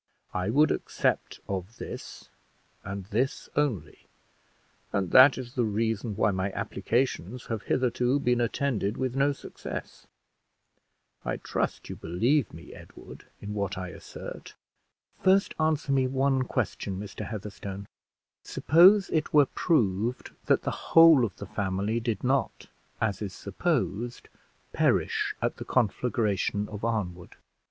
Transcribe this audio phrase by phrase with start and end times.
[0.33, 2.29] I would accept of this,
[2.83, 4.07] and this only;
[4.91, 10.07] and that is the reason why my applications have hitherto been attended with no success.
[11.23, 14.55] I trust you believe me, Edward, in what I assert?"
[15.21, 17.23] "First answer me one question, Mr.
[17.27, 17.85] Heatherstone.
[18.43, 22.65] Suppose it were proved that the whole of the family did not,
[22.99, 24.29] as it is supposed,
[24.73, 27.35] perish at the conflagration of Arnwood?